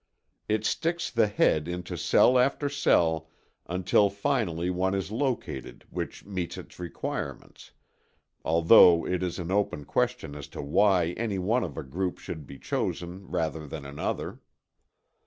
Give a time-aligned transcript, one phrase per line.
[0.49, 3.29] It sticks the head into cell after cell
[3.67, 7.69] until finally one is located which meets its requirements,
[8.43, 12.47] although it is an open question as to why any one of a group should
[12.47, 14.39] be chosen rather than another.